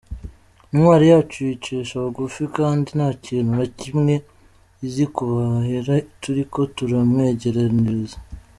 Intwari 0.73 1.05
yacu 1.11 1.37
yicisha 1.47 1.93
bugufi 2.03 2.43
kandi 2.57 2.87
nta 2.97 3.09
kintu 3.25 3.51
na 3.59 3.67
kimwe 3.79 4.13
izi 4.85 5.05
ku 5.15 5.21
mahera 5.35 5.93
turiko 6.21 6.59
turamwegeraniriza. 6.75 8.17